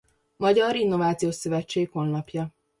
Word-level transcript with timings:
Magyar 0.37 0.75
Innovációs 0.75 1.35
Szövetség 1.35 1.89
honlapja 1.89 2.53